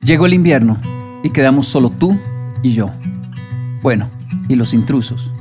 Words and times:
Llegó 0.00 0.26
el 0.26 0.34
invierno 0.34 0.78
y 1.24 1.30
quedamos 1.30 1.66
solo 1.66 1.90
tú 1.90 2.18
y 2.62 2.72
yo. 2.72 2.90
Bueno, 3.82 4.08
y 4.48 4.54
los 4.54 4.72
intrusos. 4.72 5.32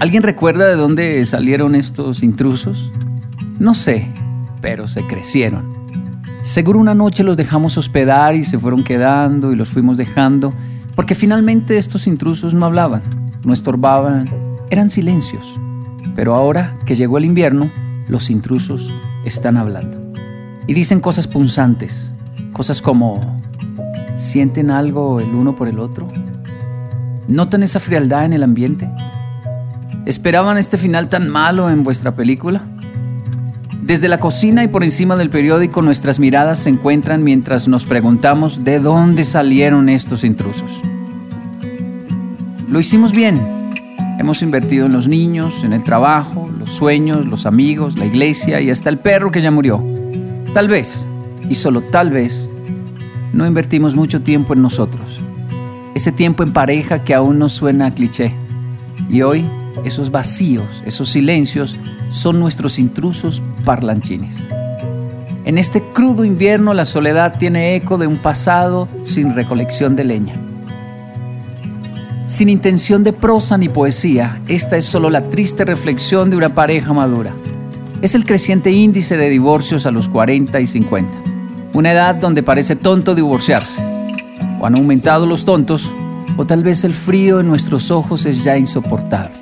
¿Alguien 0.00 0.24
recuerda 0.24 0.66
de 0.66 0.74
dónde 0.74 1.24
salieron 1.24 1.76
estos 1.76 2.24
intrusos? 2.24 2.92
No 3.60 3.74
sé, 3.74 4.12
pero 4.60 4.88
se 4.88 5.06
crecieron. 5.06 5.72
Seguro 6.42 6.80
una 6.80 6.96
noche 6.96 7.22
los 7.22 7.36
dejamos 7.36 7.78
hospedar 7.78 8.34
y 8.34 8.42
se 8.42 8.58
fueron 8.58 8.82
quedando 8.82 9.52
y 9.52 9.56
los 9.56 9.68
fuimos 9.68 9.96
dejando, 9.96 10.52
porque 10.96 11.14
finalmente 11.14 11.76
estos 11.76 12.08
intrusos 12.08 12.54
no 12.54 12.66
hablaban, 12.66 13.02
no 13.44 13.52
estorbaban, 13.52 14.28
eran 14.70 14.90
silencios. 14.90 15.58
Pero 16.16 16.34
ahora 16.34 16.76
que 16.86 16.96
llegó 16.96 17.18
el 17.18 17.24
invierno, 17.24 17.70
los 18.08 18.30
intrusos 18.30 18.92
están 19.24 19.56
hablando. 19.56 20.12
Y 20.66 20.74
dicen 20.74 20.98
cosas 20.98 21.28
punzantes, 21.28 22.12
cosas 22.52 22.82
como, 22.82 23.41
¿sienten 24.22 24.70
algo 24.70 25.20
el 25.20 25.34
uno 25.34 25.54
por 25.54 25.68
el 25.68 25.78
otro? 25.78 26.08
¿Notan 27.28 27.62
esa 27.62 27.80
frialdad 27.80 28.24
en 28.24 28.32
el 28.32 28.42
ambiente? 28.42 28.88
¿Esperaban 30.06 30.58
este 30.58 30.78
final 30.78 31.08
tan 31.08 31.28
malo 31.28 31.68
en 31.70 31.82
vuestra 31.82 32.14
película? 32.14 32.62
Desde 33.82 34.08
la 34.08 34.20
cocina 34.20 34.62
y 34.62 34.68
por 34.68 34.84
encima 34.84 35.16
del 35.16 35.28
periódico 35.28 35.82
nuestras 35.82 36.20
miradas 36.20 36.60
se 36.60 36.70
encuentran 36.70 37.24
mientras 37.24 37.66
nos 37.66 37.84
preguntamos 37.84 38.64
de 38.64 38.78
dónde 38.78 39.24
salieron 39.24 39.88
estos 39.88 40.24
intrusos. 40.24 40.82
Lo 42.68 42.78
hicimos 42.78 43.12
bien. 43.12 43.40
Hemos 44.18 44.40
invertido 44.42 44.86
en 44.86 44.92
los 44.92 45.08
niños, 45.08 45.64
en 45.64 45.72
el 45.72 45.82
trabajo, 45.82 46.48
los 46.56 46.72
sueños, 46.72 47.26
los 47.26 47.44
amigos, 47.44 47.98
la 47.98 48.06
iglesia 48.06 48.60
y 48.60 48.70
hasta 48.70 48.88
el 48.88 48.98
perro 48.98 49.32
que 49.32 49.40
ya 49.40 49.50
murió. 49.50 49.84
Tal 50.54 50.68
vez, 50.68 51.06
y 51.48 51.56
solo 51.56 51.82
tal 51.82 52.10
vez, 52.10 52.51
no 53.32 53.46
invertimos 53.46 53.94
mucho 53.94 54.22
tiempo 54.22 54.52
en 54.52 54.62
nosotros. 54.62 55.22
Ese 55.94 56.12
tiempo 56.12 56.42
en 56.42 56.52
pareja 56.52 57.04
que 57.04 57.14
aún 57.14 57.38
nos 57.38 57.52
suena 57.52 57.86
a 57.86 57.90
cliché. 57.90 58.34
Y 59.08 59.22
hoy, 59.22 59.46
esos 59.84 60.10
vacíos, 60.10 60.82
esos 60.86 61.10
silencios, 61.10 61.76
son 62.10 62.40
nuestros 62.40 62.78
intrusos 62.78 63.42
parlanchines. 63.64 64.36
En 65.44 65.58
este 65.58 65.82
crudo 65.92 66.24
invierno 66.24 66.72
la 66.72 66.84
soledad 66.84 67.36
tiene 67.38 67.74
eco 67.74 67.98
de 67.98 68.06
un 68.06 68.18
pasado 68.18 68.88
sin 69.02 69.34
recolección 69.34 69.96
de 69.96 70.04
leña. 70.04 70.34
Sin 72.26 72.48
intención 72.48 73.02
de 73.02 73.12
prosa 73.12 73.58
ni 73.58 73.68
poesía, 73.68 74.40
esta 74.48 74.76
es 74.76 74.84
solo 74.84 75.10
la 75.10 75.28
triste 75.28 75.64
reflexión 75.64 76.30
de 76.30 76.36
una 76.36 76.54
pareja 76.54 76.92
madura. 76.92 77.34
Es 78.00 78.14
el 78.14 78.24
creciente 78.24 78.70
índice 78.70 79.16
de 79.16 79.28
divorcios 79.28 79.84
a 79.84 79.90
los 79.90 80.08
40 80.08 80.60
y 80.60 80.66
50, 80.66 81.31
una 81.74 81.92
edad 81.92 82.14
donde 82.14 82.42
parece 82.42 82.76
tonto 82.76 83.14
divorciarse. 83.14 83.80
O 84.60 84.66
han 84.66 84.76
aumentado 84.76 85.26
los 85.26 85.44
tontos, 85.44 85.90
o 86.36 86.46
tal 86.46 86.62
vez 86.62 86.84
el 86.84 86.92
frío 86.92 87.40
en 87.40 87.48
nuestros 87.48 87.90
ojos 87.90 88.26
es 88.26 88.44
ya 88.44 88.56
insoportable. 88.56 89.38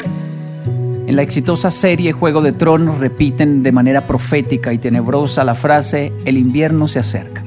En 1.06 1.16
la 1.16 1.22
exitosa 1.22 1.70
serie 1.70 2.12
Juego 2.12 2.40
de 2.40 2.52
Tronos 2.52 2.98
repiten 2.98 3.62
de 3.62 3.72
manera 3.72 4.06
profética 4.06 4.72
y 4.72 4.78
tenebrosa 4.78 5.44
la 5.44 5.54
frase 5.54 6.12
El 6.24 6.38
invierno 6.38 6.86
se 6.86 7.00
acerca. 7.00 7.42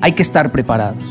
Hay 0.00 0.12
que 0.12 0.22
estar 0.22 0.52
preparados. 0.52 1.04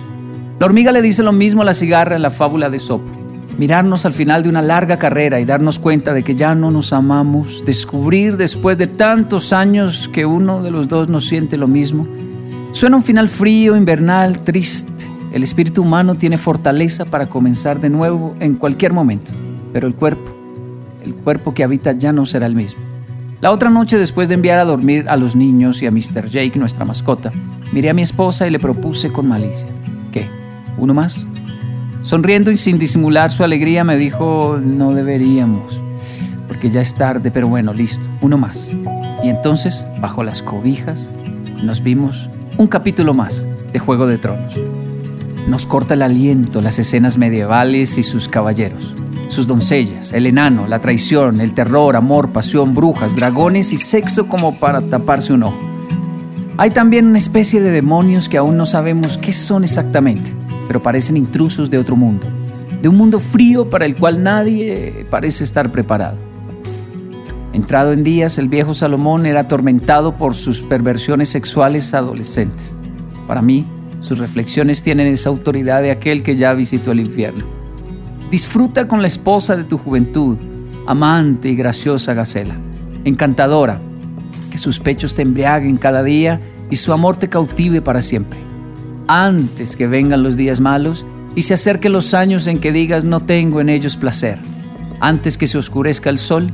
La 0.59 0.66
hormiga 0.66 0.92
le 0.92 1.02
dice 1.02 1.23
lo 1.23 1.31
mismo 1.31 1.61
a 1.61 1.66
la 1.66 1.73
cigarra 1.73 2.16
en 2.16 2.22
la 2.22 2.31
fábula 2.31 2.70
de 2.70 2.80
Sopo 2.80 3.23
mirarnos 3.58 4.05
al 4.05 4.14
final 4.14 4.44
de 4.44 4.50
una 4.50 4.61
larga 4.61 4.98
carrera 4.98 5.39
y 5.39 5.45
darnos 5.45 5.80
cuenta 5.80 6.14
de 6.14 6.23
que 6.23 6.36
ya 6.36 6.55
no 6.55 6.72
nos 6.72 6.94
amamos, 6.94 7.64
descubrir 7.66 8.38
después 8.38 8.77
de 8.77 8.88
tantos 8.88 9.53
años 9.53 10.09
que 10.11 10.25
uno 10.25 10.64
de 10.64 10.72
los 10.72 10.88
dos 10.88 11.09
no 11.09 11.22
siente 11.22 11.58
lo 11.58 11.67
mismo. 11.67 12.08
Suena 12.73 12.97
un 12.97 13.03
final 13.03 13.27
frío, 13.27 13.77
invernal, 13.77 14.39
triste. 14.39 15.05
El 15.31 15.43
espíritu 15.43 15.83
humano 15.83 16.16
tiene 16.16 16.38
fortaleza 16.38 17.05
para 17.05 17.30
comenzar 17.30 17.80
de 17.80 17.91
nuevo 17.91 18.35
en 18.39 18.55
cualquier 18.55 18.93
momento, 18.93 19.31
pero 19.71 19.85
el 19.85 19.93
cuerpo, 19.93 20.35
el 21.03 21.14
cuerpo 21.14 21.53
que 21.53 21.64
habita 21.64 21.92
ya 21.92 22.11
no 22.11 22.25
será 22.25 22.48
el 22.48 22.55
mismo. 22.55 22.81
La 23.42 23.52
otra 23.52 23.70
noche, 23.70 23.99
después 23.99 24.27
de 24.27 24.33
enviar 24.33 24.58
a 24.58 24.65
dormir 24.65 25.05
a 25.08 25.17
los 25.17 25.36
niños 25.36 25.83
y 25.83 25.86
a 25.86 25.92
Mr. 25.92 26.30
Jake, 26.30 26.58
nuestra 26.58 26.83
mascota, 26.83 27.31
miré 27.71 27.92
a 27.92 27.93
mi 27.93 28.02
esposa 28.02 28.48
y 28.48 28.49
le 28.49 28.58
propuse 28.58 29.11
con 29.11 29.27
malicia. 29.27 29.67
¿Qué? 30.11 30.27
¿Uno 30.75 30.95
más? 30.95 31.27
Sonriendo 32.02 32.49
y 32.49 32.58
sin 32.58 32.80
disimular 32.80 33.31
su 33.31 33.43
alegría 33.43 33.83
me 33.83 33.98
dijo, 33.98 34.59
no 34.59 34.93
deberíamos, 34.93 35.80
porque 36.48 36.71
ya 36.71 36.81
es 36.81 36.95
tarde, 36.95 37.30
pero 37.30 37.48
bueno, 37.48 37.71
listo, 37.71 38.09
uno 38.21 38.39
más. 38.39 38.71
Y 39.23 39.30
entonces, 39.30 39.86
bajo 40.02 40.23
las 40.23 40.42
cobijas, 40.42 41.11
nos 41.64 41.83
vimos 41.83 42.30
un 42.58 42.67
capítulo 42.67 43.14
más 43.14 43.45
de 43.71 43.80
Juego 43.80 44.08
de 44.08 44.17
Tronos. 44.17 44.59
Nos 45.47 45.65
corta 45.65 45.93
el 45.93 46.02
aliento 46.02 46.61
las 46.61 46.80
escenas 46.80 47.17
medievales 47.17 47.97
y 47.97 48.03
sus 48.03 48.27
caballeros, 48.27 48.95
sus 49.27 49.47
doncellas, 49.47 50.14
el 50.14 50.25
enano, 50.25 50.67
la 50.67 50.80
traición, 50.80 51.42
el 51.42 51.53
terror, 51.53 51.95
amor, 51.95 52.31
pasión, 52.31 52.73
brujas, 52.73 53.15
dragones 53.15 53.73
y 53.73 53.77
sexo 53.77 54.27
como 54.27 54.59
para 54.59 54.81
taparse 54.81 55.33
un 55.33 55.43
ojo. 55.43 55.59
Hay 56.58 56.71
también 56.71 57.08
una 57.08 57.17
especie 57.17 57.61
de 57.61 57.71
demonios 57.71 58.30
que 58.30 58.37
aún 58.37 58.58
no 58.58 58.65
sabemos 58.65 59.17
qué 59.17 59.33
son 59.33 59.63
exactamente 59.63 60.33
pero 60.67 60.81
parecen 60.81 61.17
intrusos 61.17 61.69
de 61.69 61.77
otro 61.77 61.95
mundo, 61.95 62.27
de 62.81 62.89
un 62.89 62.95
mundo 62.95 63.19
frío 63.19 63.69
para 63.69 63.86
el 63.86 63.95
cual 63.95 64.23
nadie 64.23 65.05
parece 65.09 65.43
estar 65.43 65.71
preparado. 65.71 66.17
Entrado 67.53 67.93
en 67.93 68.03
días, 68.03 68.37
el 68.37 68.49
viejo 68.49 68.73
Salomón 68.73 69.25
era 69.25 69.41
atormentado 69.41 70.15
por 70.15 70.36
sus 70.36 70.61
perversiones 70.61 71.30
sexuales 71.30 71.93
adolescentes. 71.93 72.73
Para 73.27 73.41
mí, 73.41 73.65
sus 74.02 74.17
reflexiones 74.17 74.81
tienen 74.81 75.08
esa 75.08 75.30
autoridad 75.30 75.81
de 75.81 75.92
aquel 75.92 76.23
que 76.23 76.36
ya 76.36 76.53
visitó 76.53 76.92
el 76.92 76.99
infierno. 76.99 77.45
Disfruta 78.31 78.87
con 78.87 79.02
la 79.02 79.08
esposa 79.08 79.55
de 79.55 79.63
tu 79.63 79.77
juventud, 79.77 80.37
amante 80.87 81.49
y 81.49 81.55
graciosa 81.55 82.13
Gacela, 82.13 82.58
encantadora, 83.05 83.80
que 84.52 84.58
sus 84.58 84.80
pechos 84.80 85.13
te 85.13 85.21
embriaguen 85.21 85.77
cada 85.77 86.03
día 86.03 86.42
y 86.69 86.75
su 86.75 86.92
amor 86.92 87.17
te 87.17 87.30
cautive 87.30 87.81
para 87.81 88.02
siempre 88.02 88.43
antes 89.08 89.75
que 89.75 89.87
vengan 89.87 90.23
los 90.23 90.37
días 90.37 90.59
malos 90.59 91.05
y 91.36 91.43
se 91.43 91.53
acerquen 91.53 91.93
los 91.93 92.13
años 92.13 92.47
en 92.47 92.59
que 92.59 92.71
digas 92.71 93.03
no 93.03 93.19
tengo 93.21 93.61
en 93.61 93.69
ellos 93.69 93.97
placer, 93.97 94.39
antes 94.99 95.37
que 95.37 95.47
se 95.47 95.58
oscurezca 95.58 96.09
el 96.09 96.17
sol 96.17 96.52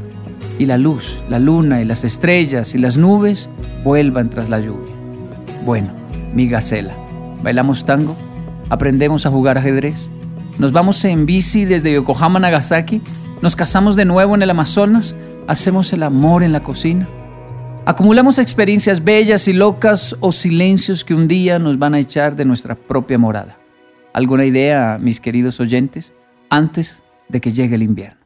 y 0.59 0.65
la 0.65 0.77
luz, 0.77 1.23
la 1.29 1.39
luna 1.39 1.81
y 1.81 1.85
las 1.85 2.03
estrellas 2.03 2.75
y 2.75 2.77
las 2.77 2.97
nubes 2.97 3.49
vuelvan 3.83 4.29
tras 4.29 4.49
la 4.49 4.59
lluvia. 4.59 4.93
Bueno, 5.65 5.89
mi 6.35 6.47
gacela, 6.47 6.93
¿bailamos 7.41 7.85
tango? 7.85 8.15
¿Aprendemos 8.69 9.25
a 9.25 9.31
jugar 9.31 9.57
ajedrez? 9.57 10.07
¿Nos 10.59 10.73
vamos 10.73 11.03
en 11.05 11.25
bici 11.25 11.63
desde 11.63 11.93
Yokohama 11.93 12.37
a 12.37 12.41
Nagasaki? 12.41 13.01
¿Nos 13.41 13.55
casamos 13.55 13.95
de 13.95 14.03
nuevo 14.03 14.35
en 14.35 14.41
el 14.41 14.49
Amazonas? 14.49 15.15
¿Hacemos 15.47 15.93
el 15.93 16.03
amor 16.03 16.43
en 16.43 16.51
la 16.51 16.61
cocina? 16.61 17.07
Acumulamos 17.85 18.37
experiencias 18.37 19.03
bellas 19.03 19.47
y 19.47 19.53
locas 19.53 20.15
o 20.19 20.33
silencios 20.33 21.05
que 21.05 21.15
un 21.15 21.27
día 21.29 21.57
nos 21.57 21.79
van 21.79 21.93
a 21.93 21.99
echar 21.99 22.35
de 22.35 22.43
nuestra 22.43 22.75
propia 22.75 23.17
morada. 23.17 23.57
¿Alguna 24.13 24.43
idea, 24.43 24.99
mis 25.01 25.21
queridos 25.21 25.61
oyentes, 25.61 26.11
antes 26.49 27.01
de 27.29 27.39
que 27.39 27.53
llegue 27.53 27.75
el 27.75 27.83
invierno? 27.83 28.19